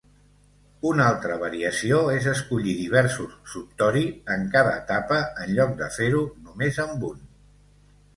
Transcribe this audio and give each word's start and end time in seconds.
Un 0.91 1.01
altra 1.07 1.33
variació 1.41 1.99
és 2.13 2.29
escollir 2.31 2.73
diversos 2.77 3.35
"subtori" 3.51 4.01
en 4.37 4.47
cada 4.55 4.73
etapa 4.79 5.19
en 5.45 5.53
lloc 5.59 5.77
de 5.83 5.91
fer-ho 5.99 6.23
només 6.49 6.81
amb 6.87 7.07
un. 7.11 7.21